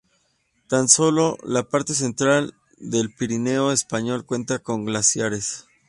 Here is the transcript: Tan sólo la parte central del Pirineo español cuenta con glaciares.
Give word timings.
Tan 0.67 0.89
sólo 0.89 1.37
la 1.43 1.61
parte 1.61 1.93
central 1.93 2.55
del 2.79 3.13
Pirineo 3.13 3.71
español 3.71 4.25
cuenta 4.25 4.57
con 4.57 4.83
glaciares. 4.83 5.67